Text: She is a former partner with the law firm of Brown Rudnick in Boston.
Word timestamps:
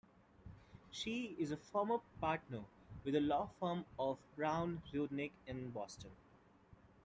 She 0.89 1.35
is 1.37 1.51
a 1.51 1.57
former 1.57 1.99
partner 2.19 2.63
with 3.03 3.13
the 3.13 3.19
law 3.21 3.51
firm 3.59 3.85
of 3.99 4.17
Brown 4.35 4.81
Rudnick 4.91 5.33
in 5.45 5.69
Boston. 5.69 6.09